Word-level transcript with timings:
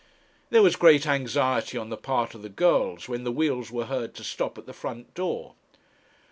There 0.49 0.63
was 0.63 0.75
great 0.77 1.05
anxiety 1.05 1.77
on 1.77 1.89
the 1.89 1.95
part 1.95 2.33
of 2.33 2.41
the 2.41 2.49
girls 2.49 3.07
when 3.07 3.23
the 3.23 3.31
wheels 3.31 3.69
were 3.69 3.85
heard 3.85 4.15
to 4.15 4.23
stop 4.23 4.57
at 4.57 4.65
the 4.65 4.73
front 4.73 5.13
door. 5.13 5.53